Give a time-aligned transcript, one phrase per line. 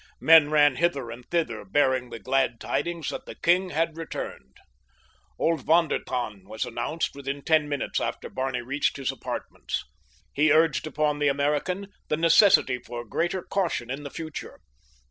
[0.19, 4.57] Men ran hither and thither bearing the glad tidings that the king had returned.
[5.37, 9.83] Old von der Tann was announced within ten minutes after Barney reached his apartments.
[10.33, 14.57] He urged upon the American the necessity for greater caution in the future.